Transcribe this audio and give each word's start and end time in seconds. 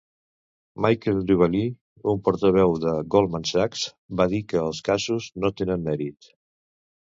Michael 0.85 1.19
DuVally, 1.31 1.61
un 2.15 2.23
portaveu 2.29 2.73
de 2.85 2.95
Goldman 3.17 3.47
Sachs, 3.53 3.87
va 4.23 4.29
dir 4.35 4.43
que 4.55 4.63
els 4.67 4.83
casos 4.91 5.33
no 5.45 5.57
tenen 5.63 5.89
mèrit. 5.93 6.35